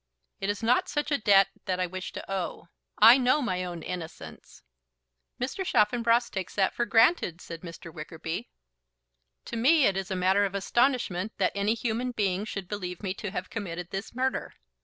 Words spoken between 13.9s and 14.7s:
this murder.